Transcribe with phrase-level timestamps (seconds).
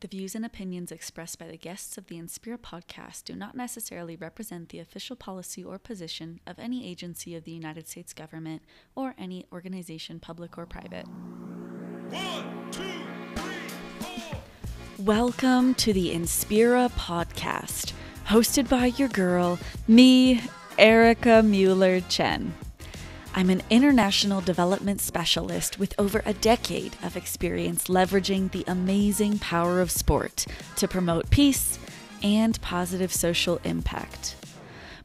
[0.00, 4.14] The views and opinions expressed by the guests of the Inspira podcast do not necessarily
[4.14, 8.62] represent the official policy or position of any agency of the United States government
[8.94, 11.04] or any organization, public or private.
[12.10, 12.80] One, two,
[13.34, 13.42] three,
[14.00, 14.38] four.
[14.98, 17.92] Welcome to the Inspira podcast,
[18.24, 19.58] hosted by your girl,
[19.88, 20.40] me,
[20.78, 22.54] Erika Mueller Chen.
[23.38, 29.80] I'm an international development specialist with over a decade of experience leveraging the amazing power
[29.80, 30.44] of sport
[30.74, 31.78] to promote peace
[32.20, 34.34] and positive social impact.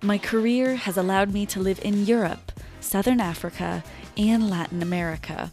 [0.01, 3.83] My career has allowed me to live in Europe, Southern Africa,
[4.17, 5.51] and Latin America.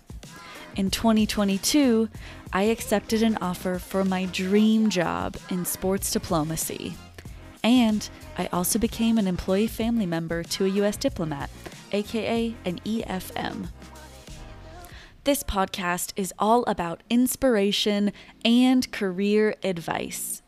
[0.75, 2.09] In 2022,
[2.51, 6.95] I accepted an offer for my dream job in sports diplomacy.
[7.63, 10.97] And I also became an employee family member to a U.S.
[10.97, 11.51] diplomat
[11.93, 13.69] aka an EFM.
[15.25, 18.13] This podcast is all about inspiration
[18.45, 20.43] and career advice.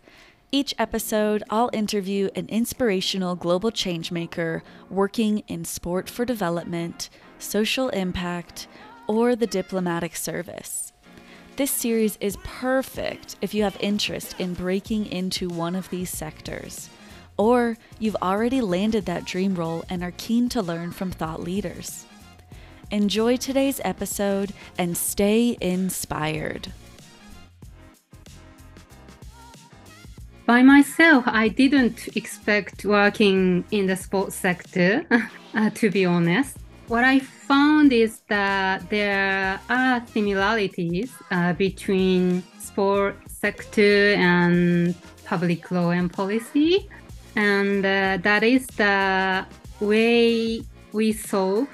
[0.51, 8.66] Each episode, I'll interview an inspirational global changemaker working in sport for development, social impact,
[9.07, 10.93] or the diplomatic service.
[11.57, 16.88] This series is perfect if you have interest in breaking into one of these sectors
[17.37, 22.05] or you've already landed that dream role and are keen to learn from thought leaders.
[22.91, 26.73] Enjoy today's episode and stay inspired.
[30.45, 35.07] By myself, I didn't expect working in the sports sector,
[35.55, 36.59] uh, to be honest.
[36.88, 44.95] What I found is that there are similarities uh, between sport sector and
[45.25, 46.88] public law and policy
[47.37, 49.45] and uh, that is the
[49.80, 51.69] way we solve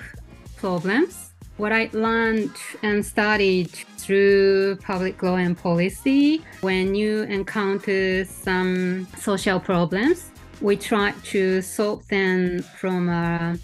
[0.56, 1.33] problems.
[1.56, 9.59] What I learned and studied through public law and policy, when you encounter some social
[9.59, 13.59] problems, we try to solve them from a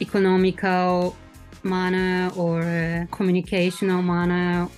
[0.00, 1.16] economical
[1.62, 4.68] manner or a communicational manner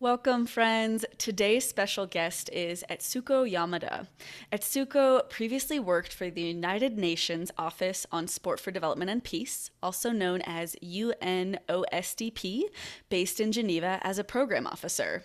[0.00, 1.04] Welcome, friends.
[1.18, 4.06] Today's special guest is Etsuko Yamada.
[4.52, 10.12] Etsuko previously worked for the United Nations Office on Sport for Development and Peace, also
[10.12, 12.62] known as UNOSDP,
[13.08, 15.24] based in Geneva as a program officer.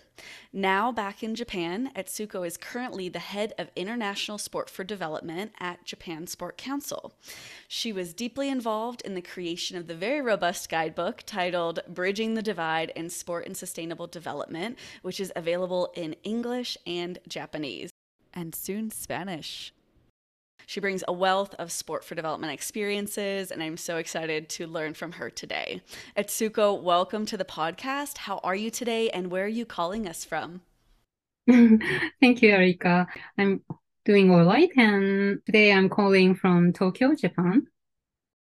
[0.52, 5.84] Now back in Japan, Etsuko is currently the head of International Sport for Development at
[5.84, 7.12] Japan Sport Council.
[7.68, 12.42] She was deeply involved in the creation of the very robust guidebook titled Bridging the
[12.42, 14.63] Divide in Sport and Sustainable Development
[15.02, 17.90] which is available in English and Japanese,
[18.32, 19.72] and soon Spanish.
[20.66, 24.94] She brings a wealth of sport for development experiences, and I'm so excited to learn
[24.94, 25.82] from her today.
[26.16, 28.18] Etsuko, welcome to the podcast.
[28.18, 30.62] How are you today, and where are you calling us from?
[31.50, 33.06] Thank you, Erika.
[33.36, 33.60] I'm
[34.04, 37.66] doing all right, and today I'm calling from Tokyo, Japan.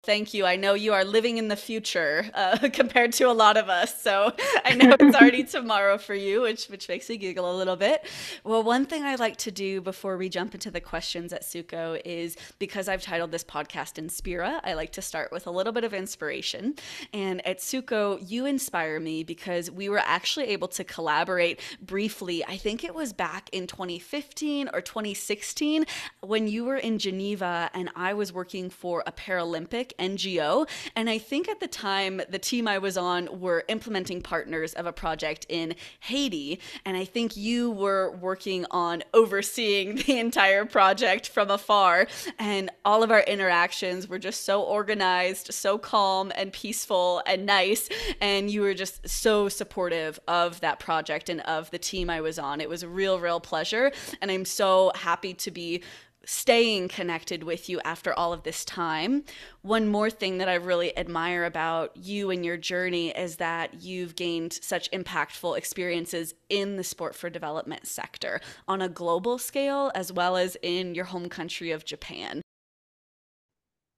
[0.04, 0.44] Thank you.
[0.44, 4.02] I know you are living in the future uh, compared to a lot of us.
[4.02, 4.32] So
[4.64, 8.06] I know it's already tomorrow for you, which which makes me giggle a little bit.
[8.44, 12.36] Well, one thing I like to do before we jump into the questions Etsuko is
[12.58, 15.94] because I've titled this podcast Inspira, I like to start with a little bit of
[15.94, 16.74] inspiration.
[17.14, 22.44] And Etsuko, you inspire me because we were actually able to collaborate briefly.
[22.44, 25.86] I think it was back in 2015 or 2016
[26.20, 30.68] when you were in Geneva and I was working for a Paralympic NGO.
[30.96, 34.86] And I think at the time, the team I was on were implementing partners of
[34.86, 36.60] a project in Haiti.
[36.84, 42.06] And I think you were working on overseeing the entire project from afar.
[42.38, 47.88] And all of our interactions were just so organized, so calm and peaceful and nice.
[48.20, 52.38] And you were just so supportive of that project and of the team I was
[52.38, 52.60] on.
[52.60, 53.92] It was a real, real pleasure.
[54.20, 55.82] And I'm so happy to be
[56.26, 59.24] staying connected with you after all of this time.
[59.62, 64.16] One more thing that I really admire about you and your journey is that you've
[64.16, 70.12] gained such impactful experiences in the sport for development sector on a global scale as
[70.12, 72.42] well as in your home country of Japan.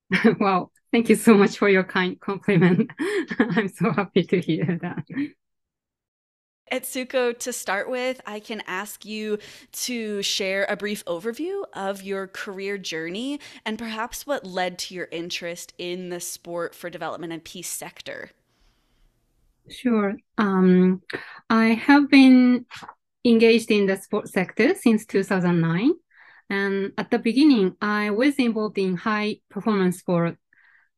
[0.39, 2.91] Wow, thank you so much for your kind compliment.
[3.39, 5.03] I'm so happy to hear that.
[6.71, 9.39] Etsuko, to start with, I can ask you
[9.71, 15.07] to share a brief overview of your career journey and perhaps what led to your
[15.11, 18.31] interest in the sport for development and peace sector.
[19.69, 20.15] Sure.
[20.37, 21.01] Um,
[21.49, 22.65] I have been
[23.25, 25.91] engaged in the sports sector since 2009.
[26.49, 30.37] And at the beginning, I was involved in high performance sport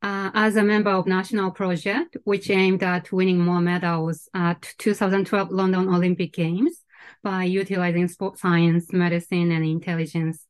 [0.01, 5.51] uh, as a member of national project, which aimed at winning more medals at 2012
[5.51, 6.84] London Olympic Games
[7.22, 10.46] by utilizing sports science, medicine, and intelligence.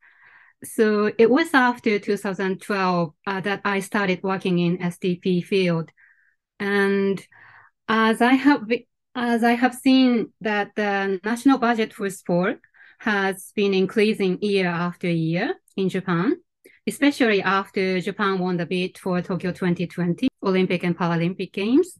[0.63, 5.91] So it was after 2012 uh, that I started working in SDP field.
[6.59, 7.25] And
[7.87, 8.69] as I have
[9.15, 12.59] as I have seen that the national budget for sport
[12.99, 16.35] has been increasing year after year in Japan,
[16.87, 21.99] especially after Japan won the bid for Tokyo 2020 Olympic and Paralympic Games.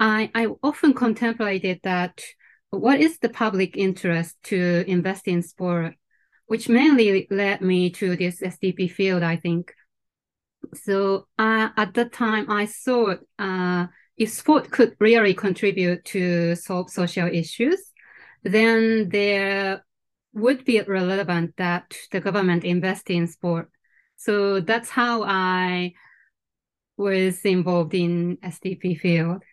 [0.00, 2.22] I, I often contemplated that
[2.70, 5.94] what is the public interest to invest in sport,
[6.46, 9.74] which mainly led me to this SDP field, I think.
[10.74, 13.86] So uh, at that time, I thought uh,
[14.16, 17.80] if sport could really contribute to solve social issues,
[18.42, 19.84] then there
[20.34, 23.70] would be relevant that the government invest in sport.
[24.18, 25.94] So that's how I
[26.96, 29.44] was involved in SDP field.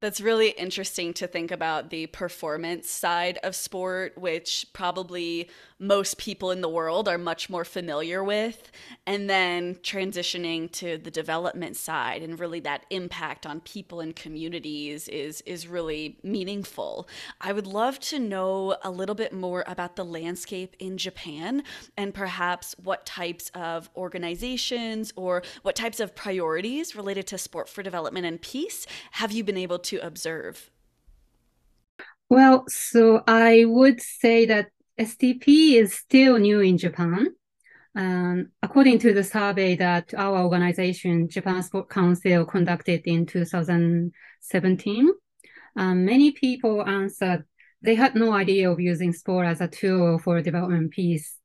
[0.00, 5.48] That's really interesting to think about the performance side of sport, which probably
[5.82, 8.70] most people in the world are much more familiar with,
[9.04, 15.08] and then transitioning to the development side and really that impact on people and communities
[15.08, 17.08] is is really meaningful.
[17.40, 21.64] I would love to know a little bit more about the landscape in Japan
[21.96, 27.82] and perhaps what types of organizations or what types of priorities related to sport for
[27.82, 30.70] development and peace have you been able to observe?
[32.28, 34.70] Well, so I would say that
[35.02, 37.26] SDP is still new in Japan.
[37.96, 45.10] Um, according to the survey that our organization, Japan Sport Council, conducted in 2017,
[45.76, 47.44] um, many people answered
[47.82, 51.36] they had no idea of using sport as a tool for development peace,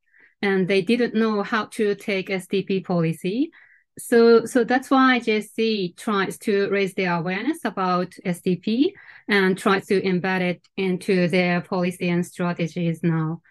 [0.44, 3.50] and they didn't know how to take SDP policy.
[3.98, 8.94] So, so that's why JSC tries to raise their awareness about SDP
[9.28, 13.42] and tries to embed it into their policy and strategies now.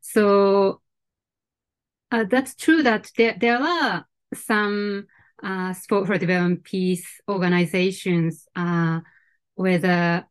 [0.00, 0.80] So
[2.12, 5.06] uh, that's true that there, there are some
[5.42, 9.00] uh, sport for development peace organizations, uh,
[9.56, 10.26] whether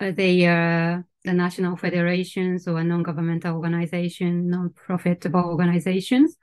[0.00, 6.36] they are the national federations or non-governmental organization, non-profit organizations.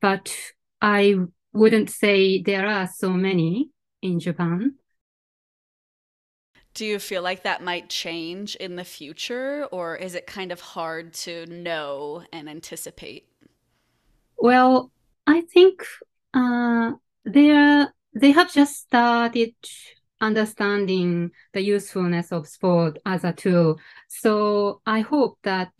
[0.00, 0.34] But
[0.80, 1.16] I
[1.56, 3.70] wouldn't say there are so many
[4.02, 4.74] in Japan.
[6.74, 10.60] Do you feel like that might change in the future, or is it kind of
[10.60, 13.26] hard to know and anticipate?
[14.36, 14.92] Well,
[15.26, 15.82] I think
[16.34, 16.92] uh,
[17.24, 19.54] they are, they have just started
[20.20, 23.80] understanding the usefulness of sport as a tool.
[24.08, 25.72] So I hope that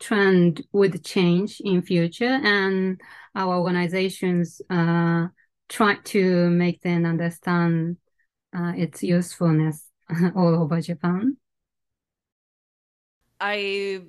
[0.00, 3.00] trend would change in future, and
[3.36, 5.26] our organizations uh,
[5.68, 7.98] try to make them understand
[8.56, 9.86] uh, its usefulness.
[10.36, 11.36] all over Japan.
[13.40, 14.02] I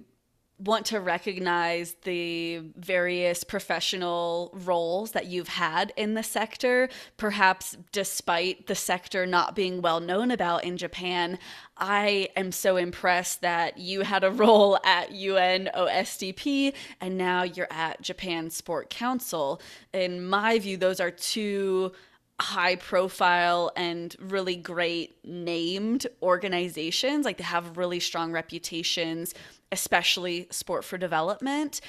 [0.59, 6.89] want to recognize the various professional roles that you've had in the sector.
[7.15, 11.38] Perhaps despite the sector not being well known about in Japan,
[11.77, 18.01] I am so impressed that you had a role at UNOSDP and now you're at
[18.01, 19.62] Japan Sport Council.
[19.94, 21.92] In my view, those are two
[22.39, 29.33] high profile and really great named organizations like they have really strong reputations
[29.71, 31.81] especially sport for development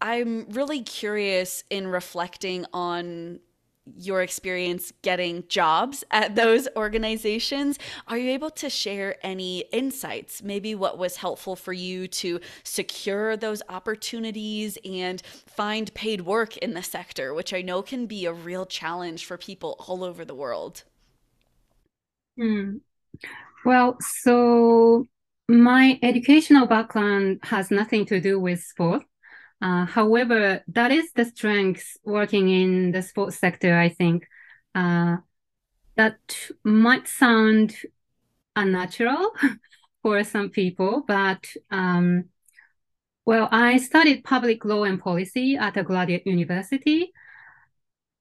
[0.00, 3.38] i'm really curious in reflecting on
[3.96, 7.78] your experience getting jobs at those organizations.
[8.08, 10.42] Are you able to share any insights?
[10.42, 16.74] Maybe what was helpful for you to secure those opportunities and find paid work in
[16.74, 20.34] the sector, which I know can be a real challenge for people all over the
[20.34, 20.82] world?
[22.36, 22.78] Hmm.
[23.64, 25.06] Well, so
[25.48, 29.02] my educational background has nothing to do with sport.
[29.62, 34.26] Uh, however, that is the strength working in the sports sector, I think.
[34.74, 35.16] Uh,
[35.96, 36.18] that
[36.62, 37.74] might sound
[38.54, 39.32] unnatural
[40.02, 42.26] for some people, but um,
[43.24, 47.12] well, I studied public law and policy at a graduate university.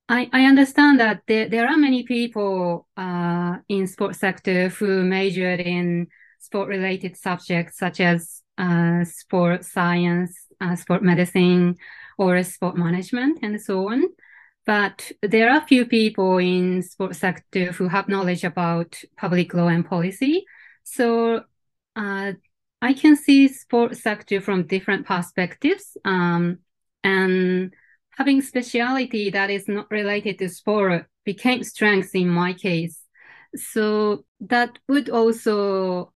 [0.07, 5.59] I, I understand that there, there are many people uh, in sports sector who majored
[5.59, 6.07] in
[6.45, 11.75] sport related subjects such as uh, sport science, uh, sport medicine
[12.17, 14.03] or sport management and so on.
[14.65, 19.85] But there are few people in sport sector who have knowledge about public law and
[19.85, 20.45] policy.
[20.83, 21.43] So
[21.95, 22.33] uh,
[22.81, 26.59] I can see sport sector from different perspectives um,
[27.03, 27.73] and
[28.17, 32.99] having speciality that is not related to sport became strength in my case.
[33.55, 36.11] So that would also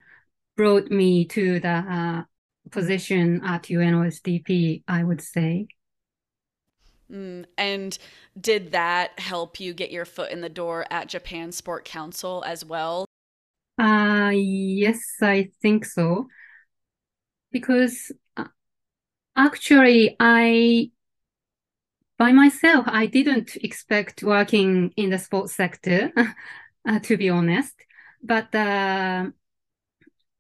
[0.60, 2.24] brought me to the uh,
[2.70, 5.68] position at UNOSDP, I would say.
[7.10, 7.98] Mm, and
[8.38, 12.66] did that help you get your foot in the door at Japan Sport Council as
[12.66, 13.06] well?
[13.78, 16.28] Uh, yes, I think so.
[17.54, 18.44] Because uh,
[19.38, 20.92] actually, I,
[22.18, 26.12] by myself, I didn't expect working in the sports sector,
[26.86, 27.76] uh, to be honest.
[28.22, 29.28] But uh,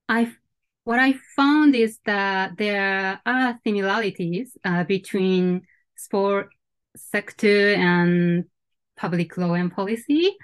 [0.10, 0.32] I
[0.84, 5.62] what I found is that there are similarities uh, between
[5.96, 6.50] sport
[6.96, 8.46] sector and
[8.98, 10.36] public law and policy,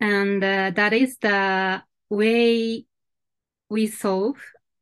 [0.00, 2.84] and uh, that is the way
[3.70, 4.36] we solve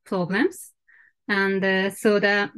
[0.04, 0.72] problems.
[1.28, 2.50] And uh, so that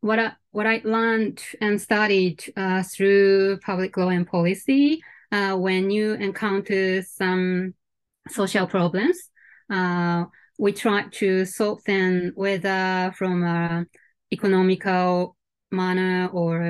[0.00, 5.90] what I, what I learned and studied uh, through public law and policy, uh, when
[5.90, 7.74] you encounter some
[8.28, 9.18] social problems,
[9.70, 10.24] uh,
[10.58, 13.86] we try to solve them whether from a
[14.32, 15.36] economical
[15.70, 16.60] manner or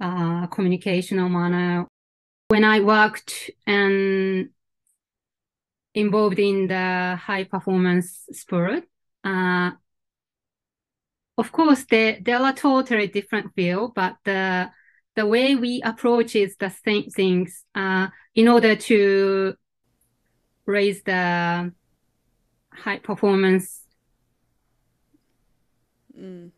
[0.00, 1.86] a communicational manner.
[2.48, 4.50] When I worked and
[5.94, 8.84] involved in the high performance sport,
[9.24, 9.70] uh,
[11.38, 14.70] of course, they, they are totally different field, but the
[15.16, 19.54] the way we approach is the same things uh, in order to
[20.66, 21.72] raise the
[22.72, 23.82] high performance.
[26.18, 26.50] Mm.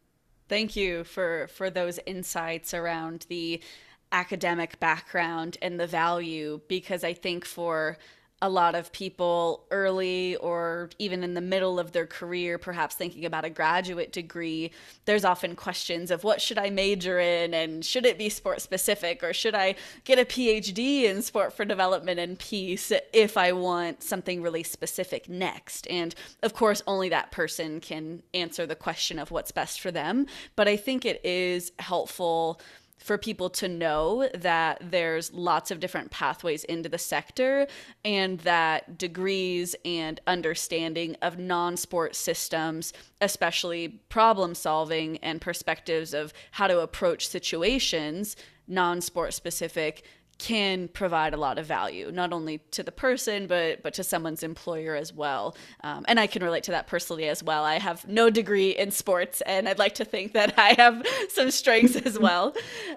[0.49, 3.63] Thank you for for those insights around the
[4.11, 7.97] academic background and the value because I think for
[8.43, 13.25] a lot of people early or even in the middle of their career, perhaps thinking
[13.25, 14.73] about a graduate degree,
[15.05, 19.23] there's often questions of what should I major in and should it be sport specific
[19.23, 24.03] or should I get a PhD in sport for development and peace if I want
[24.03, 25.87] something really specific next.
[25.89, 30.27] And of course, only that person can answer the question of what's best for them.
[30.57, 32.61] But I think it is helpful
[33.03, 37.67] for people to know that there's lots of different pathways into the sector
[38.05, 46.33] and that degrees and understanding of non sport systems, especially problem solving and perspectives of
[46.53, 48.37] how to approach situations,
[48.69, 50.05] non sport specific,
[50.43, 54.43] can provide a lot of value, not only to the person, but but to someone's
[54.43, 55.57] employer as well.
[55.85, 57.63] Um, and I can relate to that personally as well.
[57.63, 61.51] I have no degree in sports, and I'd like to think that I have some
[61.51, 62.55] strengths as well.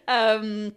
[0.07, 0.75] Um,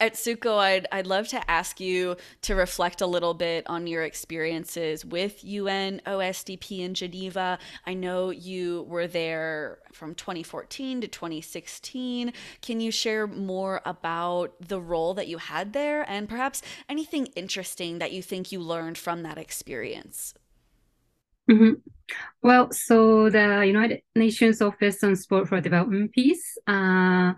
[0.00, 5.04] Etsuko, I'd, I'd love to ask you to reflect a little bit on your experiences
[5.04, 7.58] with UN OSDP in Geneva.
[7.86, 12.32] I know you were there from 2014 to 2016.
[12.62, 17.98] Can you share more about the role that you had there and perhaps anything interesting
[17.98, 20.34] that you think you learned from that experience?
[21.48, 21.74] Mm-hmm.
[22.42, 26.58] Well, so the United Nations Office on Sport for Development Peace.
[26.66, 27.34] Uh,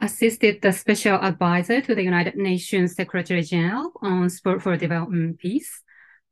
[0.00, 5.82] assisted the special advisor to the United Nations Secretary General on sport for development peace.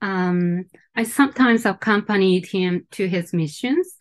[0.00, 0.64] Um,
[0.96, 3.96] I sometimes accompanied him to his missions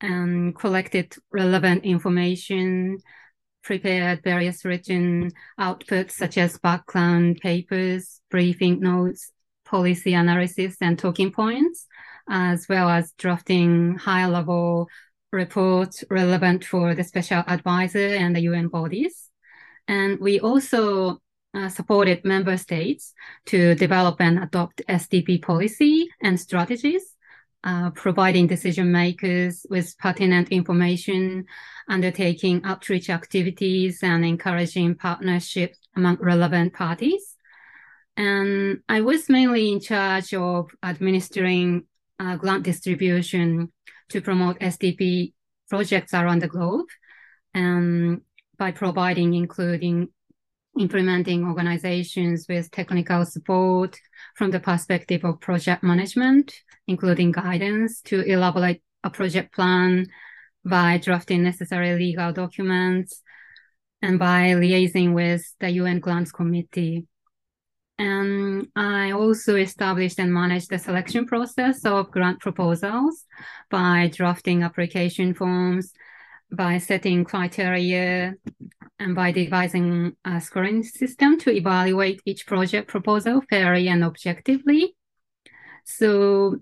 [0.00, 2.98] and collected relevant information,
[3.62, 9.32] prepared various written outputs such as background papers, briefing notes,
[9.64, 11.86] policy analysis, and talking points,
[12.28, 14.88] as well as drafting high level
[15.32, 19.30] reports relevant for the special advisor and the UN bodies.
[19.88, 21.20] And we also
[21.54, 23.14] uh, supported member states
[23.46, 27.02] to develop and adopt SDP policy and strategies,
[27.64, 31.46] uh, providing decision makers with pertinent information,
[31.88, 37.36] undertaking outreach activities, and encouraging partnerships among relevant parties.
[38.16, 41.84] And I was mainly in charge of administering
[42.18, 43.72] uh, grant distribution
[44.10, 45.32] to promote SDP
[45.68, 46.86] projects around the globe
[47.54, 48.20] and
[48.58, 50.08] by providing including
[50.78, 53.98] implementing organizations with technical support
[54.34, 56.54] from the perspective of project management,
[56.86, 60.06] including guidance to elaborate a project plan
[60.64, 63.22] by drafting necessary legal documents
[64.02, 67.06] and by liaising with the UN Grants Committee
[67.98, 73.24] and I also established and managed the selection process of grant proposals
[73.70, 75.92] by drafting application forms,
[76.52, 78.34] by setting criteria,
[78.98, 84.94] and by devising a scoring system to evaluate each project proposal fairly and objectively.
[85.84, 86.56] So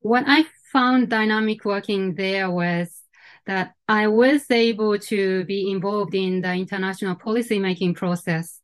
[0.00, 3.02] what I found dynamic working there was
[3.46, 8.60] that I was able to be involved in the international policy making process.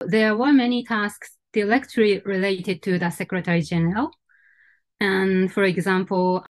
[0.00, 4.10] There were many tasks directly related to the Secretary General.
[5.00, 6.44] And for example,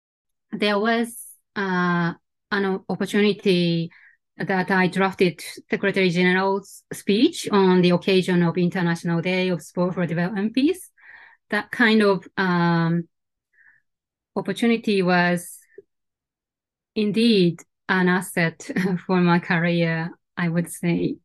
[0.52, 1.16] there was
[1.56, 2.14] uh,
[2.52, 3.92] an opportunity
[4.38, 10.06] that I drafted Secretary General's speech on the occasion of International Day of Sport for
[10.06, 10.90] Development Peace.
[11.50, 13.08] That kind of um,
[14.36, 15.60] opportunity was
[16.96, 18.70] indeed an asset
[19.06, 21.18] for my career, I would say.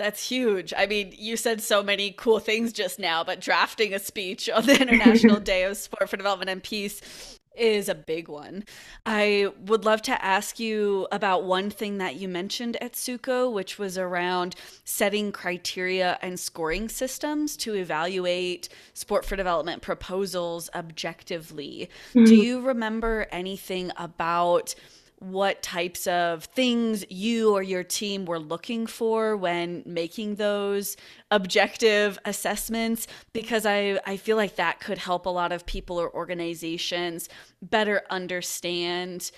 [0.00, 0.72] That's huge.
[0.74, 4.64] I mean, you said so many cool things just now, but drafting a speech on
[4.64, 8.64] the International Day of Sport for Development and Peace is a big one.
[9.04, 13.98] I would love to ask you about one thing that you mentioned Etsuko, which was
[13.98, 14.54] around
[14.84, 21.90] setting criteria and scoring systems to evaluate sport for development proposals objectively.
[22.14, 22.24] Mm-hmm.
[22.24, 24.74] Do you remember anything about?
[25.20, 30.96] What types of things you or your team were looking for when making those
[31.30, 36.12] objective assessments because I, I feel like that could help a lot of people or
[36.14, 37.28] organizations
[37.60, 39.30] better understand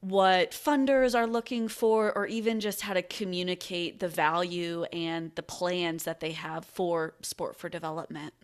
[0.00, 5.42] what funders are looking for or even just how to communicate the value and the
[5.42, 8.34] plans that they have for sport for development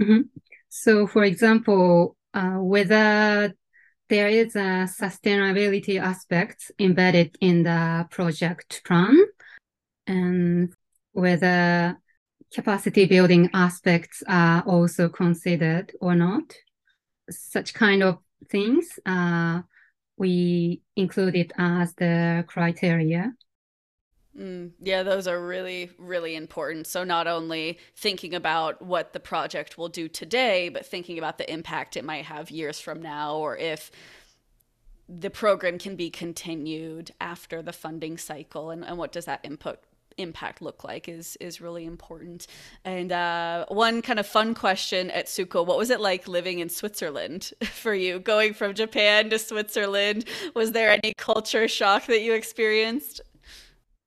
[0.00, 0.22] mm-hmm.
[0.68, 3.54] so for example uh, whether
[4.12, 9.16] there is a sustainability aspect embedded in the project plan
[10.06, 10.74] and
[11.12, 11.96] whether
[12.52, 16.42] capacity building aspects are also considered or not.
[17.30, 18.18] Such kind of
[18.50, 19.62] things uh,
[20.18, 23.32] we included as the criteria.
[24.38, 26.86] Mm, yeah, those are really, really important.
[26.86, 31.50] So, not only thinking about what the project will do today, but thinking about the
[31.52, 33.90] impact it might have years from now, or if
[35.06, 39.80] the program can be continued after the funding cycle, and, and what does that input
[40.18, 42.46] impact look like is is really important.
[42.84, 47.52] And uh, one kind of fun question Etsuko: What was it like living in Switzerland
[47.64, 48.18] for you?
[48.18, 50.24] Going from Japan to Switzerland,
[50.54, 53.20] was there any culture shock that you experienced?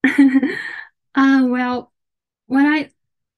[1.15, 1.91] uh, well,
[2.47, 2.91] what I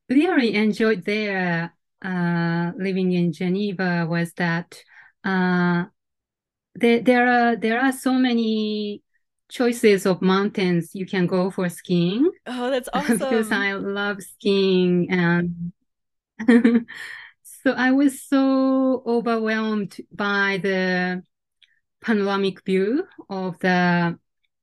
[0.10, 4.82] really enjoyed there, uh, living in Geneva, was that
[5.24, 5.86] uh,
[6.76, 9.02] there there are there are so many
[9.50, 12.30] choices of mountains you can go for skiing.
[12.46, 13.20] Oh, that's awesome!
[13.20, 15.72] because I love skiing, and
[17.44, 21.24] so I was so overwhelmed by the
[22.02, 24.18] panoramic view of the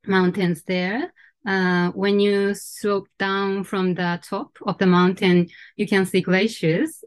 [0.06, 1.12] mountains there
[1.46, 7.04] uh, when you slope down from the top of the mountain, you can see glaciers.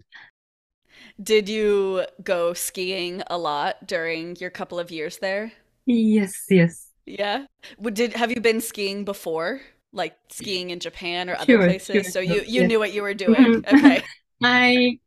[1.22, 5.52] Did you go skiing a lot during your couple of years there?
[5.86, 6.90] Yes, yes.
[7.06, 7.46] Yeah.
[7.82, 9.62] Did have you been skiing before?
[9.94, 11.94] Like skiing in Japan or other sure, places?
[11.94, 12.68] Sure, so you you yes.
[12.68, 13.64] knew what you were doing.
[13.64, 13.76] Mm-hmm.
[13.76, 14.04] Okay.
[14.44, 15.00] I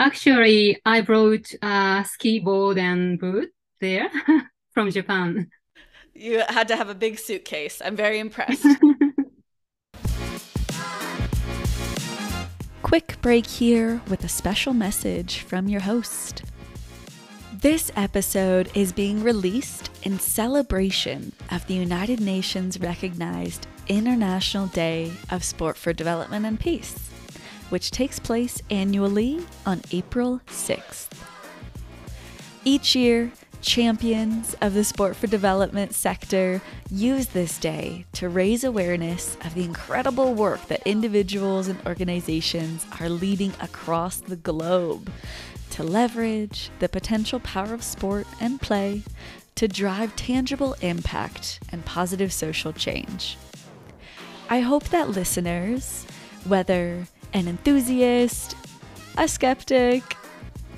[0.00, 4.10] actually I brought a ski board and boot there
[4.74, 5.50] from Japan.
[6.14, 7.82] You had to have a big suitcase.
[7.84, 8.66] I'm very impressed.
[12.82, 16.44] Quick break here with a special message from your host.
[17.52, 25.42] This episode is being released in celebration of the United Nations recognized International Day of
[25.42, 27.10] Sport for Development and Peace,
[27.70, 31.08] which takes place annually on April 6th.
[32.64, 33.32] Each year,
[33.64, 39.64] champions of the sport for development sector use this day to raise awareness of the
[39.64, 45.10] incredible work that individuals and organizations are leading across the globe
[45.70, 49.02] to leverage the potential power of sport and play
[49.54, 53.38] to drive tangible impact and positive social change.
[54.50, 56.04] I hope that listeners,
[56.44, 58.56] whether an enthusiast,
[59.16, 60.16] a skeptic,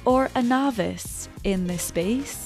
[0.04, 2.45] or a novice in this space,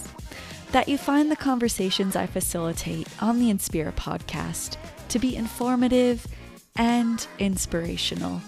[0.73, 4.77] that you find the conversations I facilitate on the Inspira podcast
[5.09, 6.27] to be informative
[6.77, 8.41] and inspirational.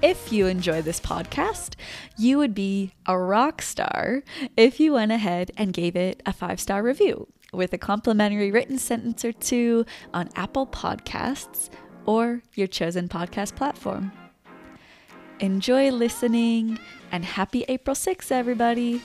[0.00, 1.74] If you enjoy this podcast,
[2.16, 4.22] you would be a rock star
[4.56, 8.78] if you went ahead and gave it a five star review with a complimentary written
[8.78, 9.84] sentence or two
[10.14, 11.68] on Apple Podcasts
[12.06, 14.10] or your chosen podcast platform.
[15.40, 16.78] Enjoy listening
[17.10, 19.02] and happy April 6th, everybody!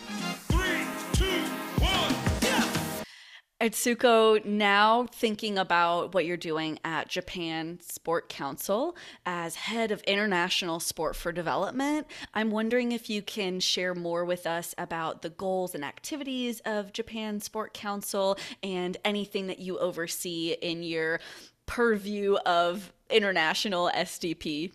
[3.59, 10.79] Etsuko, now thinking about what you're doing at Japan Sport Council as head of international
[10.79, 15.73] sport for development, I'm wondering if you can share more with us about the goals
[15.73, 21.19] and activities of Japan Sport Council and anything that you oversee in your
[21.65, 24.71] purview of international SDP.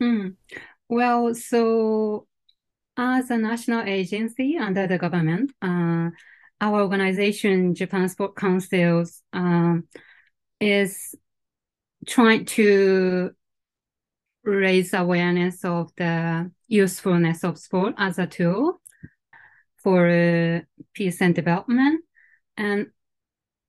[0.00, 0.28] Hmm.
[0.88, 2.26] Well, so
[2.96, 6.10] as a national agency under the government, uh,
[6.62, 9.88] our organization, Japan Sport Councils, um,
[10.60, 11.14] is
[12.06, 13.32] trying to
[14.44, 18.80] raise awareness of the usefulness of sport as a tool
[19.76, 20.60] for uh,
[20.94, 22.04] peace and development,
[22.56, 22.86] and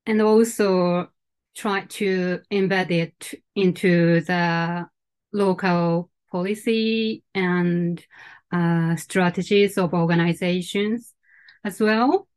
[0.06, 1.08] and also
[1.56, 4.88] try to embed it into the
[5.32, 8.06] local policy and
[8.52, 11.12] uh, strategies of organizations
[11.64, 12.28] as well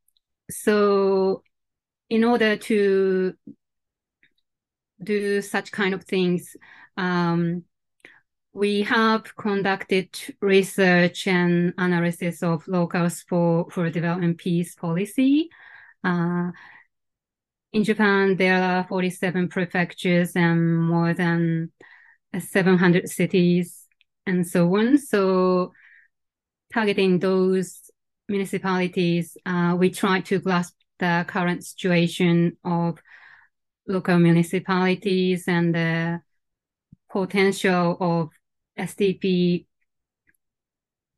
[0.49, 1.43] so
[2.09, 3.33] in order to
[5.03, 6.55] do such kind of things,
[6.95, 7.63] um,
[8.53, 10.09] we have conducted
[10.41, 15.49] research and analysis of local sport for development peace policy.
[16.03, 16.51] Uh,
[17.73, 21.71] in Japan, there are 47 prefectures and more than
[22.39, 23.85] 700 cities
[24.25, 24.97] and so on.
[24.97, 25.73] So
[26.73, 27.86] targeting those
[28.27, 32.99] municipalities, uh, we try to grasp the current situation of
[33.87, 36.21] local municipalities and the
[37.09, 38.29] potential of
[38.77, 39.65] SDP.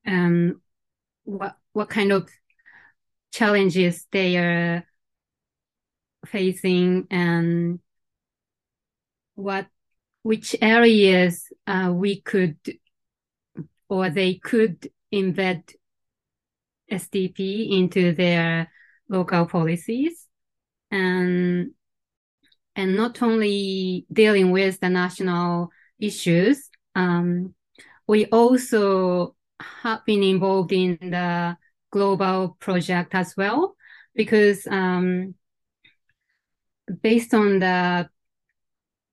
[0.06, 0.62] Um,
[1.24, 2.30] what what kind of
[3.32, 4.84] challenges they are
[6.26, 7.80] facing and
[9.36, 9.68] what
[10.24, 12.58] which areas uh, we could
[13.88, 15.74] or they could embed
[16.92, 18.72] SDP into their
[19.08, 20.28] local policies.
[20.92, 21.72] And
[22.76, 27.54] and not only dealing with the national issues, um,
[28.08, 31.58] we also have been involved in the
[31.92, 33.76] global project as well
[34.16, 35.36] because um,
[37.02, 38.10] based on the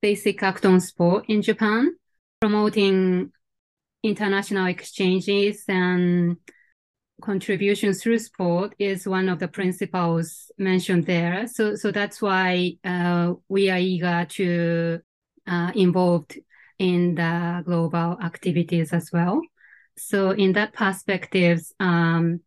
[0.01, 1.95] basic act on sport in Japan,
[2.41, 3.33] promoting
[4.03, 6.37] international exchanges and
[7.23, 11.47] contribution through sport is one of the principles mentioned there.
[11.47, 15.01] So, so that's why uh, we are eager to
[15.47, 16.39] uh, involved
[16.79, 19.41] in the global activities as well.
[19.97, 22.41] So, in that perspective, um,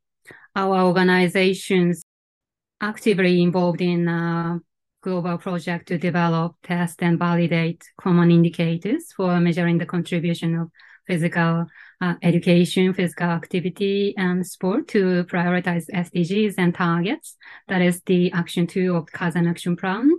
[0.56, 2.04] our organizations
[2.80, 4.60] actively involved in a
[5.02, 10.72] global project to develop, test, and validate common indicators for measuring the contribution of
[11.10, 11.66] physical
[12.02, 17.36] uh, education, physical activity, and sport to prioritize SDGs and targets.
[17.68, 20.12] That is the action two of Kazan Action Plan,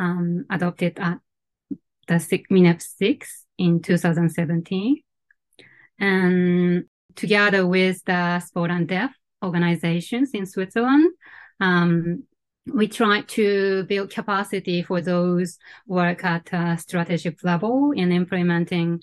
[0.00, 1.18] um, adopted at
[2.08, 2.14] the
[2.50, 5.02] MINEPS 6 in 2017.
[6.00, 9.10] And together with the Sport and Dev
[9.44, 11.12] organizations in Switzerland,
[11.60, 12.24] um,
[12.66, 19.00] we try to build capacity for those work at a strategic level in implementing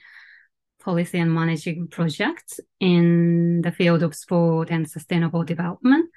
[0.86, 6.10] policy and managing projects in the field of sport and sustainable development.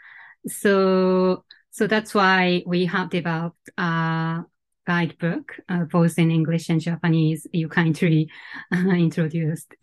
[0.46, 4.44] So, so that's why we have developed a
[4.86, 7.46] guidebook, uh, both in English and Japanese.
[7.52, 8.30] You kindly
[8.74, 9.74] uh, introduced.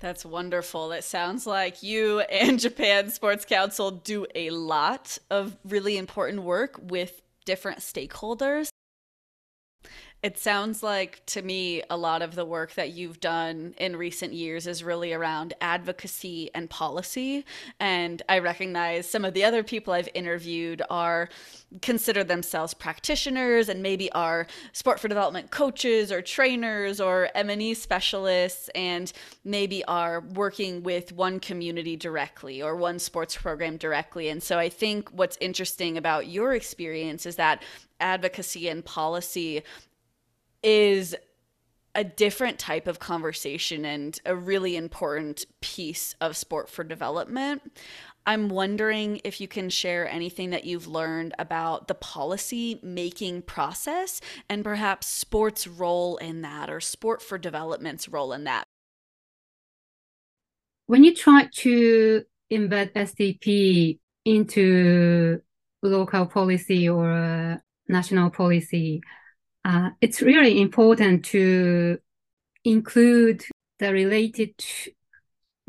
[0.00, 0.92] That's wonderful.
[0.92, 6.80] It sounds like you and Japan Sports Council do a lot of really important work
[6.82, 8.68] with different stakeholders.
[10.24, 14.32] It sounds like to me a lot of the work that you've done in recent
[14.32, 17.44] years is really around advocacy and policy.
[17.78, 21.28] And I recognize some of the other people I've interviewed are
[21.82, 28.70] consider themselves practitioners and maybe are sport for development coaches or trainers or M&E specialists
[28.74, 29.12] and
[29.44, 34.30] maybe are working with one community directly or one sports program directly.
[34.30, 37.62] And so I think what's interesting about your experience is that
[38.04, 39.64] advocacy and policy
[40.62, 41.16] is
[41.94, 47.62] a different type of conversation and a really important piece of sport for development.
[48.26, 54.20] I'm wondering if you can share anything that you've learned about the policy making process
[54.48, 58.64] and perhaps sports role in that or sport for development's role in that.
[60.86, 65.40] When you try to embed SDP into
[65.82, 67.56] local policy or uh,
[67.88, 69.00] national policy,
[69.64, 71.98] uh, it's really important to
[72.64, 73.44] include
[73.78, 74.54] the related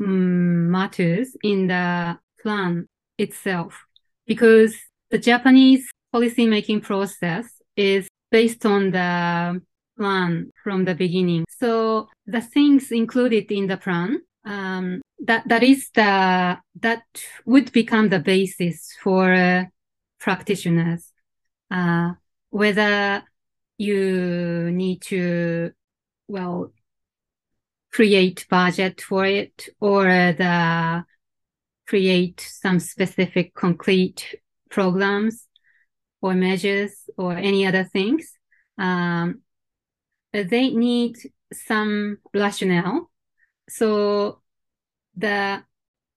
[0.00, 2.86] um, matters in the plan
[3.18, 3.84] itself
[4.26, 4.76] because
[5.10, 9.60] the Japanese policymaking process is based on the
[9.96, 11.44] plan from the beginning.
[11.48, 17.02] So the things included in the plan, um, that, that is the, that
[17.44, 19.64] would become the basis for uh,
[20.20, 21.12] practitioners.
[21.70, 22.12] Uh,
[22.50, 23.22] whether
[23.78, 25.72] you need to,
[26.28, 26.72] well,
[27.92, 31.04] create budget for it or the
[31.86, 34.36] create some specific concrete
[34.70, 35.46] programs
[36.20, 38.32] or measures or any other things.
[38.78, 39.40] Um,
[40.32, 41.16] they need
[41.52, 43.10] some rationale.
[43.68, 44.42] So
[45.16, 45.62] the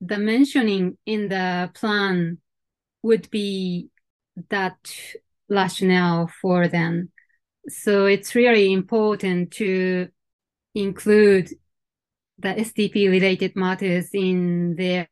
[0.01, 2.39] the mentioning in the plan
[3.03, 3.89] would be
[4.49, 4.77] that
[5.49, 7.12] rationale for them.
[7.67, 10.07] So it's really important to
[10.75, 11.49] include
[12.38, 15.07] the SDP related matters in their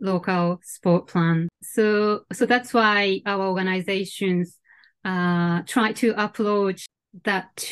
[0.00, 1.48] local sport plan.
[1.62, 4.58] So, so that's why our organizations
[5.04, 6.86] uh, try to approach
[7.24, 7.68] that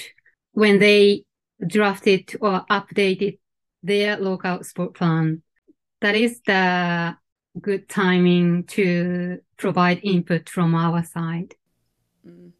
[0.52, 1.24] when they
[1.66, 3.38] drafted or updated
[3.82, 5.42] their local sport plan.
[6.00, 7.16] That is the
[7.60, 11.54] good timing to provide input from our side.
[12.26, 12.52] Mm.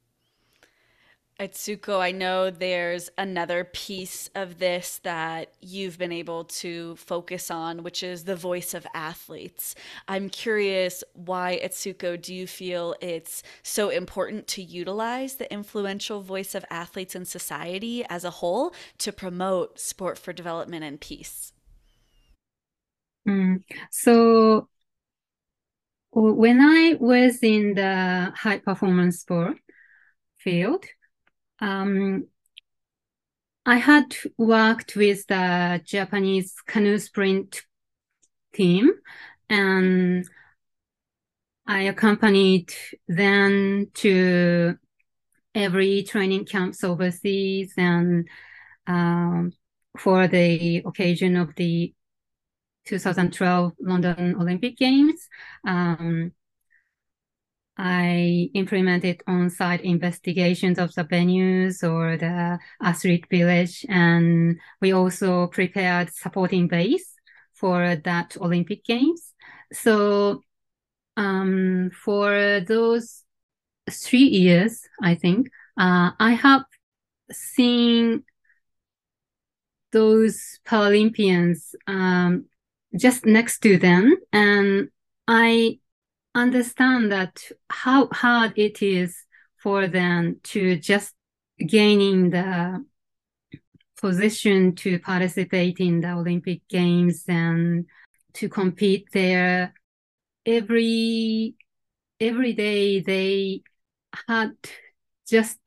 [1.41, 7.83] Etsuko, I know there's another piece of this that you've been able to focus on,
[7.83, 9.75] which is the voice of athletes.
[10.07, 16.55] I'm curious why, Etsuko, do you feel it's so important to utilize the influential voice
[16.55, 21.55] of athletes in society as a whole to promote sport for development and peace?
[23.27, 23.63] Mm.
[23.91, 24.69] So,
[26.13, 29.59] when I was in the high performance sport
[30.39, 30.85] field,
[31.61, 32.27] um,
[33.65, 37.63] I had worked with the Japanese canoe sprint
[38.55, 38.91] team
[39.49, 40.27] and
[41.67, 42.73] I accompanied
[43.07, 44.77] them to
[45.55, 48.27] every training camps overseas and
[48.87, 49.53] um,
[49.99, 51.95] for the occasion of the
[52.91, 55.29] 2012 London Olympic Games.
[55.67, 56.33] Um,
[57.79, 66.13] I implemented on-site investigations of the venues or the athlete village, and we also prepared
[66.13, 67.15] supporting base
[67.55, 69.33] for that Olympic Games.
[69.73, 70.43] So
[71.17, 73.23] um, for those
[73.91, 75.49] three years, I think
[75.79, 76.65] uh, I have
[77.33, 78.25] seen
[79.93, 82.47] those Paralympians um,
[82.97, 84.89] just next to them, and
[85.29, 85.79] I
[86.35, 89.17] understand that how hard it is
[89.57, 91.15] for them to just
[91.67, 92.85] gaining the
[94.01, 97.87] position to participate in the Olympic Games and
[98.35, 99.75] to compete there.
[100.47, 101.55] Every
[102.19, 103.63] every day they
[104.29, 104.53] had
[105.29, 105.59] just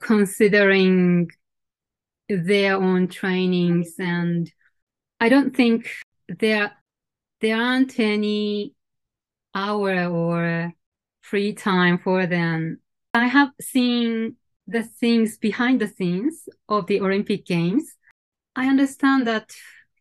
[0.00, 1.30] considering
[2.28, 4.50] their own trainings and
[5.20, 5.90] I don't think
[6.38, 6.72] there
[7.40, 8.74] there aren't any
[9.54, 10.72] hour or
[11.22, 12.80] free time for them.
[13.14, 17.96] I have seen the things behind the scenes of the Olympic Games.
[18.54, 19.50] I understand that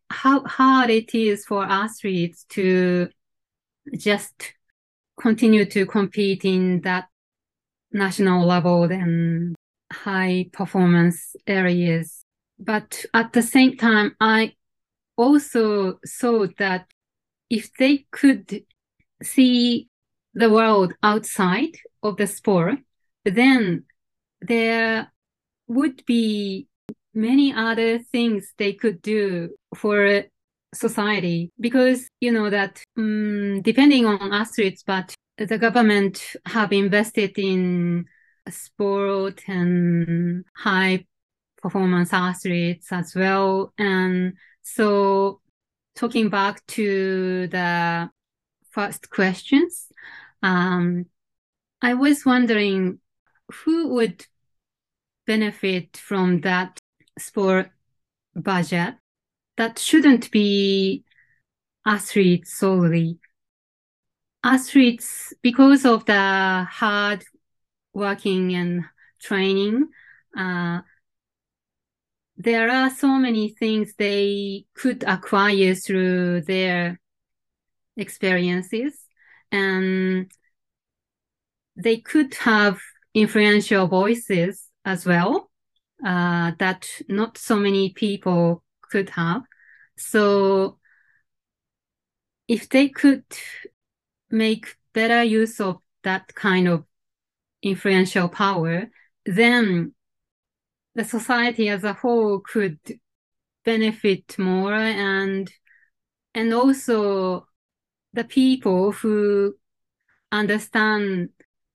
[0.10, 3.10] how hard it is for athletes to
[3.98, 4.54] just
[5.20, 7.08] continue to compete in that
[7.92, 9.56] national level and
[9.92, 12.24] high performance areas.
[12.60, 14.54] But at the same time, I
[15.20, 16.88] also saw that
[17.50, 18.64] if they could
[19.22, 19.90] see
[20.34, 22.80] the world outside of the sport,
[23.26, 23.84] then
[24.42, 25.12] there
[25.68, 26.68] would be
[27.14, 30.24] many other things they could do for
[30.74, 31.52] society.
[31.60, 38.06] Because you know that um, depending on athletes but the government have invested in
[38.50, 41.06] sport and high
[41.62, 43.74] performance athletes as well.
[43.78, 45.42] And so
[45.96, 48.10] talking back to the
[48.72, 49.92] first questions.
[50.42, 51.06] Um,
[51.82, 53.00] I was wondering
[53.52, 54.26] who would
[55.26, 56.80] benefit from that
[57.18, 57.70] sport
[58.36, 58.96] budget
[59.58, 61.04] that shouldn't be
[61.86, 63.20] athletes solely.
[64.44, 67.24] Athletes, because of the hard
[67.94, 68.86] working and
[69.20, 69.90] training,
[70.38, 70.80] uh,
[72.40, 76.98] there are so many things they could acquire through their
[77.98, 78.98] experiences
[79.52, 80.32] and
[81.76, 82.80] they could have
[83.14, 85.52] influential voices as well
[86.06, 89.42] uh, that not so many people could have.
[89.98, 90.80] So
[92.48, 93.26] if they could
[94.32, 96.86] make better use of that kind of
[97.62, 98.90] influential power,
[99.26, 99.94] then
[101.00, 102.78] the society as a whole could
[103.64, 105.50] benefit more and
[106.34, 107.48] and also
[108.12, 109.56] the people who
[110.30, 111.30] understand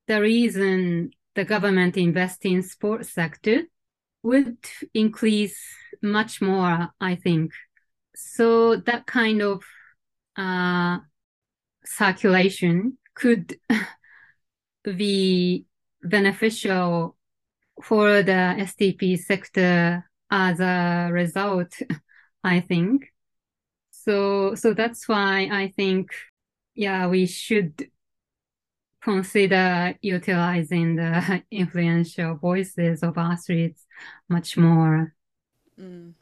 [0.09, 3.63] the reason the government invests in sports sector
[4.23, 4.59] would
[4.93, 5.59] increase
[6.03, 7.53] much more, I think.
[8.15, 9.63] So that kind of
[10.37, 10.99] uh,
[11.87, 13.59] circulation could
[14.85, 15.65] be
[16.03, 17.17] beneficial
[17.83, 21.75] for the SDP sector as a result,
[22.45, 23.13] I think.
[23.91, 26.11] So, so that's why I think,
[26.75, 27.89] yeah, we should
[29.03, 33.87] consider utilizing the influential voices of athletes
[34.29, 35.15] much more.
[35.81, 36.15] Mm.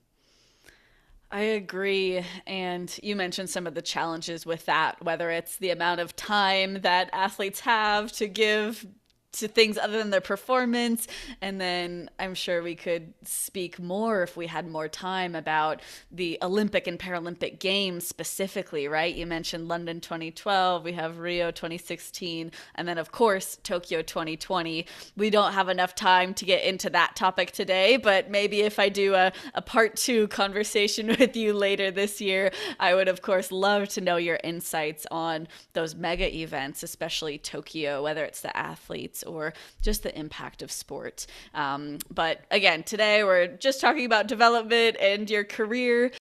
[1.31, 2.23] I agree.
[2.47, 6.83] And you mentioned some of the challenges with that, whether it's the amount of time
[6.83, 8.87] that athletes have to give
[9.33, 11.09] to things other than their performance.
[11.40, 16.38] And then I'm sure we could speak more if we had more time about the
[16.42, 19.14] Olympic and Paralympic Games specifically, right?
[19.14, 24.87] You mentioned London 2012, we have Rio 2016, and then, of course, Tokyo 2020.
[25.16, 28.90] We don't have enough time to get into that topic today, but maybe if I
[28.90, 33.51] do a, a part two conversation with you later this year, I would, of course,
[33.51, 39.21] love to know your insights on those mega events, especially Tokyo, whether it's the athletes
[39.22, 41.26] or just the impact of sport.
[41.54, 46.12] Um, but again, today we're just talking about development and your career.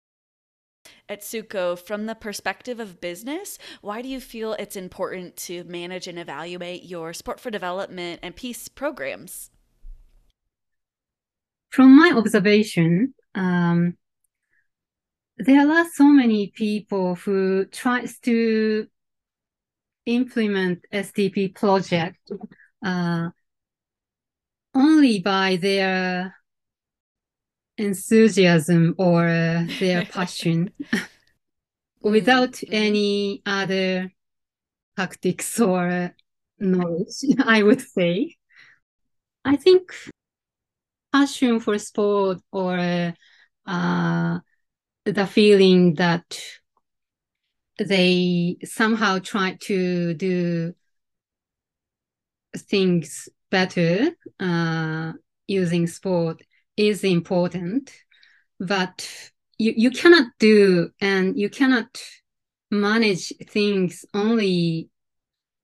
[1.09, 6.19] Etsuko, from the perspective of business, why do you feel it's important to manage and
[6.19, 9.51] evaluate your sport for development and peace programs?
[11.71, 13.97] From my observation, um,
[15.37, 18.87] there are so many people who tries to
[20.07, 22.31] implement SDP project
[22.85, 23.31] uh,
[24.75, 26.35] only by their
[27.77, 29.27] enthusiasm or
[29.79, 30.71] their passion
[32.03, 32.75] without mm-hmm.
[32.75, 34.13] any other
[34.97, 36.15] tactics or
[36.59, 38.37] knowledge, I would say.
[39.45, 39.93] I think
[41.13, 43.15] passion for sport or
[43.67, 44.39] uh,
[45.05, 46.41] the feeling that
[47.79, 50.75] they somehow try to do
[52.57, 55.13] things better uh,
[55.47, 56.43] using sport
[56.77, 57.93] is important,
[58.59, 59.09] but
[59.59, 62.01] you, you cannot do and you cannot
[62.71, 64.89] manage things only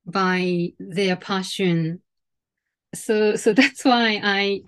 [0.04, 2.02] by their passion.
[2.94, 4.62] So so that's why I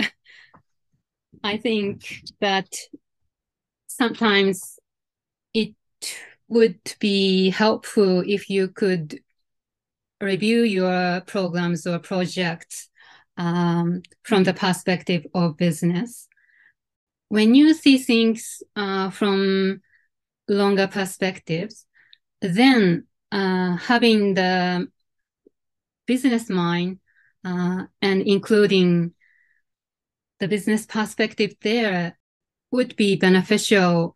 [1.44, 2.68] I think that
[3.86, 4.78] sometimes
[5.54, 5.74] it
[6.48, 9.20] would be helpful if you could
[10.20, 12.88] review your programs or projects
[13.36, 16.28] um, from the perspective of business.
[17.28, 19.80] When you see things uh, from
[20.48, 21.86] longer perspectives,
[22.40, 24.88] then uh, having the
[26.06, 26.98] business mind
[27.44, 29.12] uh, and including
[30.40, 32.18] the business perspective there
[32.70, 34.14] would be beneficial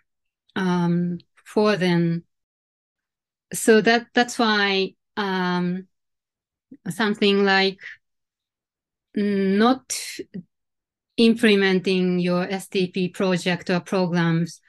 [0.56, 2.24] um, for them.
[3.52, 5.88] So that that's why um,
[6.90, 7.78] something like
[9.14, 9.92] not
[11.16, 14.60] implementing your SDP project or programs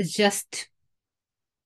[0.00, 0.68] just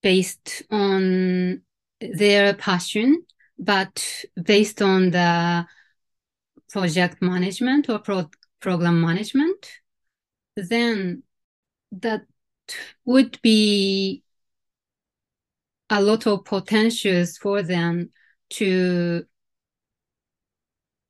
[0.03, 1.63] based on
[2.01, 3.25] their passion,
[3.59, 5.67] but based on the
[6.71, 9.71] project management or pro- program management,
[10.57, 11.23] then
[11.93, 12.23] that
[13.05, 14.23] would be
[15.91, 18.11] a lot of potentials for them
[18.53, 19.25] to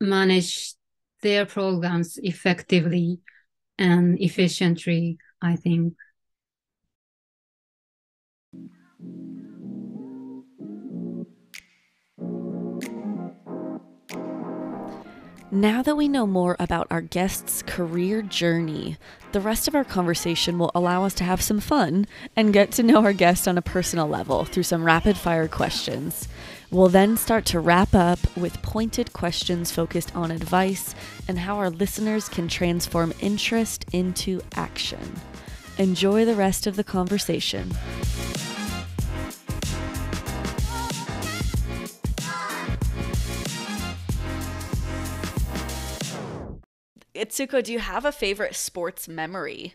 [0.00, 0.74] manage
[1.22, 3.20] their programs effectively
[3.78, 5.94] and efficiently, I think.
[15.54, 18.96] Now that we know more about our guest's career journey,
[19.32, 22.82] the rest of our conversation will allow us to have some fun and get to
[22.82, 26.26] know our guest on a personal level through some rapid fire questions.
[26.70, 30.94] We'll then start to wrap up with pointed questions focused on advice
[31.28, 35.20] and how our listeners can transform interest into action.
[35.76, 37.72] Enjoy the rest of the conversation.
[47.14, 49.74] Etsuko, do you have a favorite sports memory?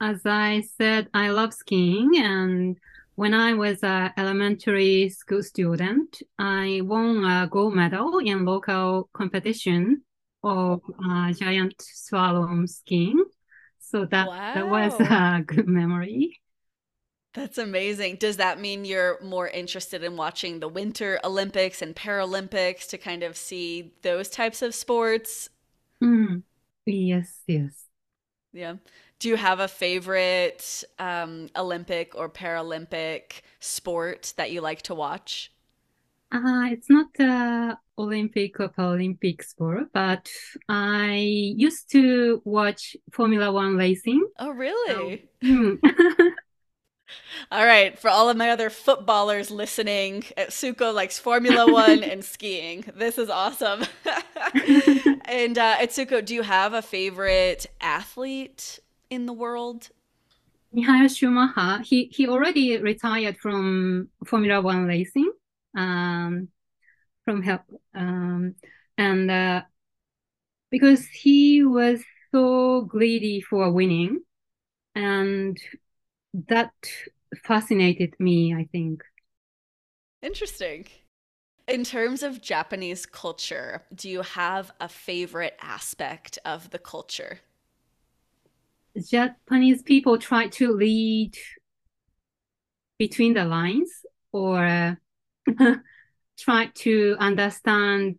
[0.00, 2.78] As I said, I love skiing and
[3.14, 10.02] when I was an elementary school student, I won a gold medal in local competition
[10.42, 13.22] of uh, giant slalom skiing.
[13.78, 14.54] So that wow.
[14.54, 16.40] that was a good memory.
[17.34, 18.16] That's amazing.
[18.16, 23.22] Does that mean you're more interested in watching the Winter Olympics and Paralympics to kind
[23.22, 25.48] of see those types of sports?
[26.02, 26.42] Mm.
[26.86, 27.86] Yes, yes.
[28.52, 28.76] Yeah.
[29.18, 35.52] Do you have a favorite um, Olympic or Paralympic sport that you like to watch?
[36.30, 40.28] Uh, it's not a Olympic or Paralympic sport, but
[40.68, 41.16] I
[41.56, 44.26] used to watch Formula One racing.
[44.38, 45.28] Oh, really?
[45.44, 45.78] Um,
[47.50, 52.84] All right, for all of my other footballers listening, Etsuko likes Formula One and skiing.
[52.94, 53.84] This is awesome.
[55.24, 59.90] and uh, Etsuko, do you have a favorite athlete in the world?
[60.72, 61.82] Michael Schumacher.
[61.82, 65.30] He he already retired from Formula One racing,
[65.76, 66.48] um,
[67.24, 67.62] from help,
[67.94, 68.54] um,
[68.96, 69.62] and uh,
[70.70, 72.02] because he was
[72.32, 74.22] so greedy for winning,
[74.94, 75.58] and
[76.48, 76.72] that
[77.44, 79.02] fascinated me, I think.
[80.22, 80.86] Interesting.
[81.68, 87.40] In terms of Japanese culture, do you have a favorite aspect of the culture?
[89.08, 91.34] Japanese people try to read
[92.98, 93.90] between the lines
[94.32, 94.98] or
[96.38, 98.16] try to understand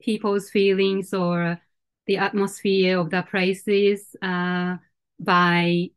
[0.00, 1.60] people's feelings or
[2.06, 4.76] the atmosphere of the places uh,
[5.20, 5.88] by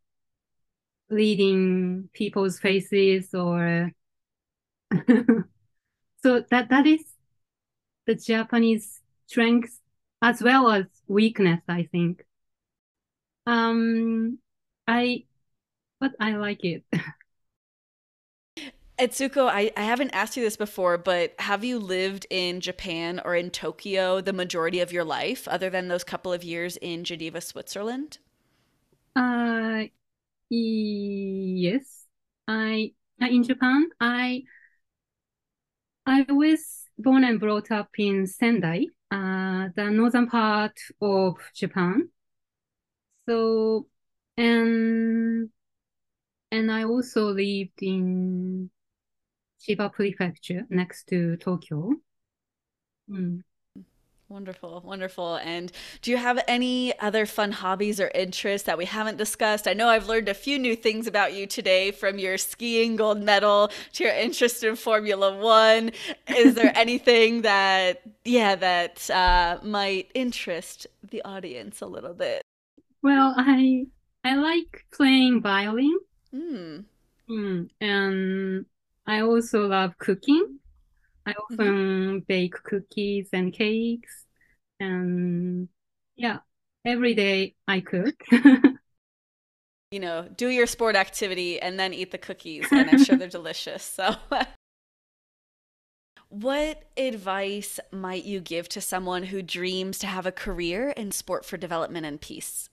[1.10, 3.91] reading people's faces or
[6.24, 7.03] so that that is
[8.06, 9.80] the Japanese strength
[10.22, 12.24] as well as weakness, I think.
[13.45, 14.39] Um,
[14.88, 15.26] I,
[15.99, 16.84] but I like it.
[18.97, 23.36] Etsuko, I, I haven't asked you this before, but have you lived in Japan or
[23.36, 27.41] in Tokyo the majority of your life, other than those couple of years in Geneva,
[27.41, 28.20] Switzerland?
[29.16, 29.84] Uh,
[30.50, 32.06] Yes,
[32.48, 33.89] I uh, in Japan.
[34.00, 34.43] I
[36.08, 42.10] I was born and brought up in Sendai, uh, the northern part of Japan.
[43.28, 43.88] So
[44.38, 45.50] and
[46.52, 48.70] and I also lived in
[49.62, 51.93] Chiba Prefecture next to Tokyo.
[53.10, 53.41] Mm.
[54.28, 55.36] Wonderful, wonderful.
[55.36, 55.71] And
[56.01, 59.67] do you have any other fun hobbies or interests that we haven't discussed?
[59.67, 63.21] I know I've learned a few new things about you today from your skiing gold
[63.21, 65.91] medal to your interest in Formula One.
[66.28, 72.41] Is there anything that, yeah, that uh, might interest the audience a little bit?
[73.03, 73.86] Well, I
[74.23, 75.99] I like playing violin.
[76.34, 76.86] Mm.
[77.30, 78.65] Mm, and
[79.05, 80.57] I also love cooking.
[81.26, 82.17] I often mm-hmm.
[82.28, 84.26] bake cookies and cakes,
[84.80, 85.67] and
[86.15, 86.39] yeah,
[86.86, 88.15] every day I cook.
[89.91, 93.28] you know, do your sport activity and then eat the cookies, and I'm sure they're
[93.39, 93.84] delicious.
[93.84, 94.15] So.
[96.30, 101.45] What advice might you give to someone who dreams to have a career in sport
[101.45, 102.67] for development and peace?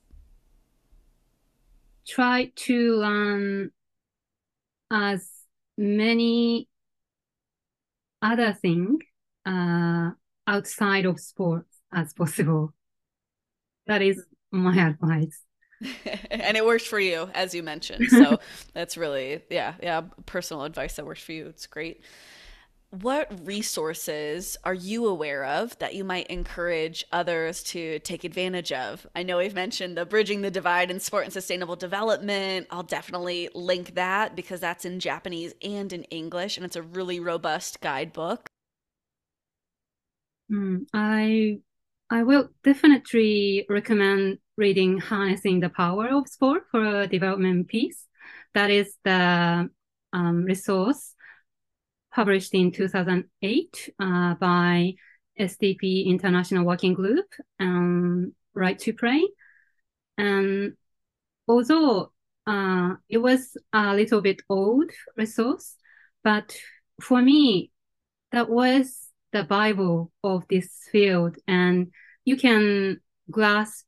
[2.05, 3.71] Try to learn
[4.91, 5.31] as
[5.79, 6.67] many
[8.23, 8.99] other thing
[9.45, 10.11] uh,
[10.47, 12.73] outside of sports as possible.
[13.87, 15.43] That is my advice.
[16.31, 18.07] and it works for you, as you mentioned.
[18.11, 18.39] So
[18.73, 21.47] that's really, yeah, yeah, personal advice that works for you.
[21.49, 22.03] It's great
[23.01, 29.07] what resources are you aware of that you might encourage others to take advantage of?
[29.17, 32.67] I know we've mentioned the Bridging the Divide in Sport and Sustainable Development.
[32.71, 37.19] I'll definitely link that because that's in Japanese and in English, and it's a really
[37.19, 38.51] robust guidebook.
[40.51, 41.61] Mm, I
[42.11, 48.07] I will definitely recommend reading Harnessing the Power of Sport for a Development Peace.
[48.53, 49.71] That is the
[50.13, 51.15] um, resource
[52.15, 54.95] published in 2008 uh, by
[55.39, 57.27] SDP International Working Group
[57.59, 59.23] and Right to Play.
[60.19, 60.75] And
[61.49, 62.13] although
[62.47, 65.77] uh, it was a little bit old resource,
[66.23, 66.57] but
[67.01, 67.71] for me,
[68.33, 71.37] that was the Bible of this field.
[71.47, 71.93] And
[72.25, 73.01] you can
[73.31, 73.87] grasp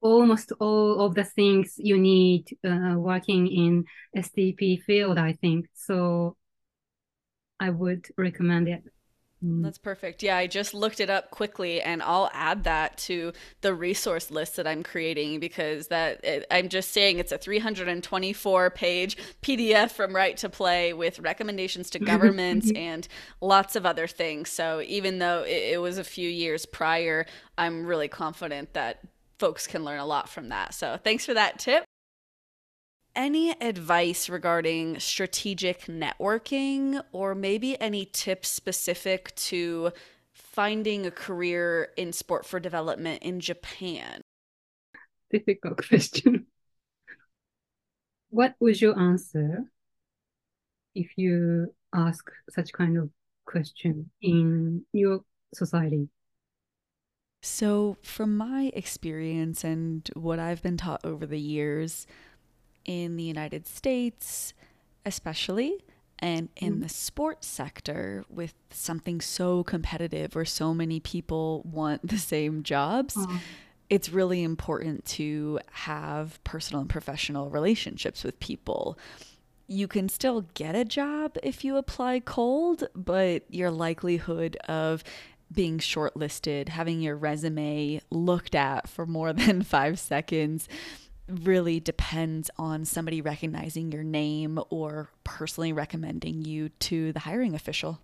[0.00, 3.84] almost all of the things you need uh, working in
[4.16, 5.66] SDP field, I think.
[5.74, 6.36] So
[7.60, 8.84] I would recommend it.
[9.44, 9.62] Mm.
[9.62, 10.22] That's perfect.
[10.22, 14.56] Yeah, I just looked it up quickly and I'll add that to the resource list
[14.56, 20.14] that I'm creating because that it, I'm just saying it's a 324 page PDF from
[20.14, 23.06] Right to Play with recommendations to governments and
[23.40, 24.48] lots of other things.
[24.48, 27.24] So even though it, it was a few years prior,
[27.56, 29.00] I'm really confident that
[29.38, 30.74] folks can learn a lot from that.
[30.74, 31.84] So thanks for that tip
[33.18, 39.90] any advice regarding strategic networking or maybe any tips specific to
[40.32, 44.20] finding a career in sport for development in Japan?
[45.32, 46.46] Difficult question.
[48.30, 49.64] What would you answer
[50.94, 53.10] if you ask such kind of
[53.46, 56.08] question in your society?
[57.42, 62.06] So, from my experience and what I've been taught over the years,
[62.88, 64.54] in the United States,
[65.04, 65.84] especially,
[66.18, 66.82] and in mm.
[66.82, 73.14] the sports sector, with something so competitive where so many people want the same jobs.
[73.16, 73.40] Oh.
[73.90, 78.98] It's really important to have personal and professional relationships with people.
[79.66, 85.04] You can still get a job if you apply cold, but your likelihood of
[85.52, 90.68] being shortlisted, having your resume looked at for more than five seconds,
[91.28, 98.00] really depends on somebody recognizing your name or personally recommending you to the hiring official.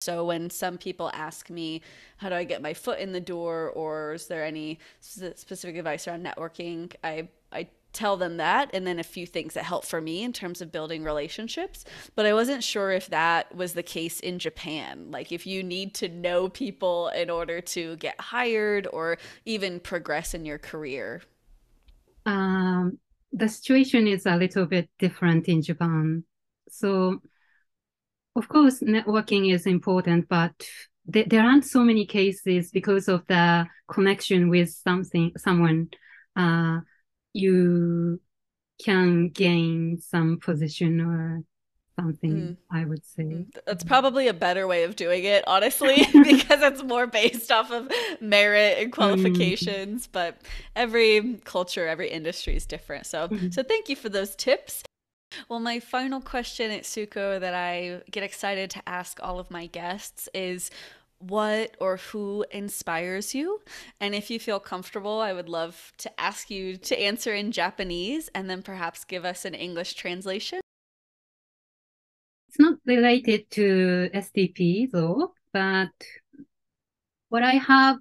[0.00, 1.80] So when some people ask me,
[2.18, 6.06] how do I get my foot in the door or is there any specific advice
[6.06, 6.92] around networking?
[7.02, 10.32] I I tell them that and then a few things that help for me in
[10.32, 11.84] terms of building relationships.
[12.16, 15.10] But I wasn't sure if that was the case in Japan.
[15.10, 20.34] Like if you need to know people in order to get hired or even progress
[20.34, 21.22] in your career
[22.26, 22.98] um,
[23.32, 26.24] the situation is a little bit different in Japan.
[26.68, 27.20] So,
[28.36, 30.52] of course, networking is important, but
[31.12, 35.88] th- there aren't so many cases because of the connection with something, someone.
[36.36, 36.80] Uh,
[37.32, 38.20] you
[38.84, 41.42] can gain some position or
[41.96, 42.56] something mm.
[42.70, 43.46] i would say mm.
[43.66, 47.90] that's probably a better way of doing it honestly because it's more based off of
[48.20, 48.94] merit and mm.
[48.94, 50.12] qualifications mm.
[50.12, 50.40] but
[50.76, 53.50] every culture every industry is different so mm-hmm.
[53.50, 54.82] so thank you for those tips
[55.48, 60.28] well, my final question Etsuko that I get excited to ask all of my guests
[60.32, 60.70] is
[61.18, 63.60] what or who inspires you?
[64.00, 68.28] And if you feel comfortable, I would love to ask you to answer in Japanese
[68.34, 70.60] and then perhaps give us an English translation
[72.53, 75.91] it's not related to STP though, but
[77.29, 77.97] what I have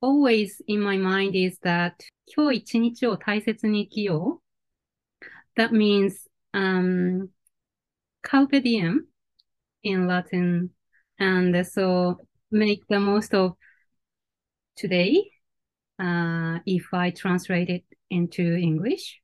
[0.00, 1.94] always in my mind is that
[2.26, 5.60] 今日一日を大切に生きよう。
[5.60, 7.28] That means um,
[8.22, 9.06] carpe diem
[9.82, 10.70] in Latin.
[11.18, 12.18] And so
[12.50, 13.56] make the most of
[14.76, 15.30] today
[15.98, 19.20] uh, if I translate it into English.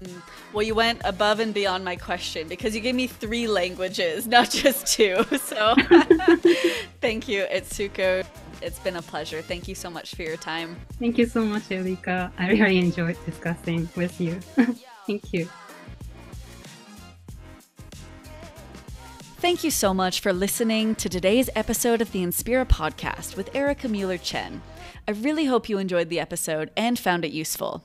[0.00, 0.22] Mm.
[0.52, 4.50] Well, you went above and beyond my question because you gave me three languages, not
[4.50, 5.24] just two.
[5.38, 5.74] So
[7.00, 8.26] thank you, Etsuko.
[8.62, 9.42] It's been a pleasure.
[9.42, 10.76] Thank you so much for your time.
[10.98, 12.32] Thank you so much, Erika.
[12.38, 14.40] I really enjoyed discussing with you.
[15.06, 15.48] thank you.
[19.38, 23.86] Thank you so much for listening to today's episode of the Inspira podcast with Erika
[23.88, 24.62] Mueller Chen.
[25.06, 27.84] I really hope you enjoyed the episode and found it useful.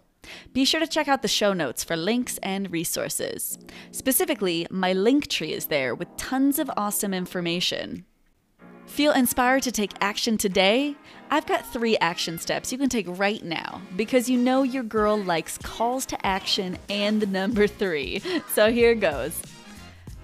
[0.53, 3.57] Be sure to check out the show notes for links and resources.
[3.91, 8.05] Specifically, my link tree is there with tons of awesome information.
[8.85, 10.95] Feel inspired to take action today?
[11.29, 15.17] I've got three action steps you can take right now because you know your girl
[15.17, 18.21] likes calls to action and the number three.
[18.49, 19.41] So here goes.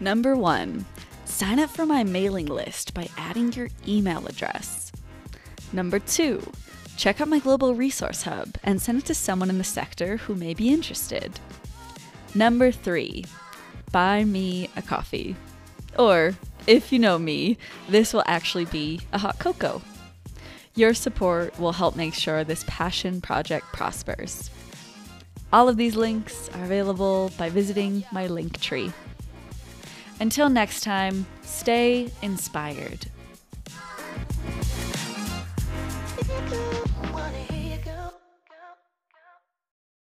[0.02, 0.86] Number one,
[1.24, 4.92] sign up for my mailing list by adding your email address.
[5.72, 6.42] Number two,
[6.98, 10.36] check out my global resource hub and send it to someone in the sector who
[10.36, 11.40] may be interested.
[12.36, 13.24] Number three,
[13.92, 15.36] buy me a coffee.
[15.98, 16.36] Or,
[16.66, 19.82] if you know me, this will actually be a hot cocoa.
[20.76, 24.50] Your support will help make sure this passion project prospers.
[25.54, 28.92] All of these links are available by visiting my link tree.
[30.20, 33.08] Until next time, stay inspired.